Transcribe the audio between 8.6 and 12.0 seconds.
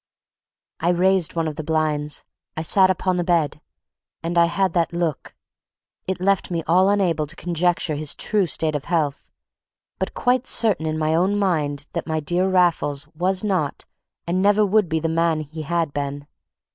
of health, but quite certain in my own mind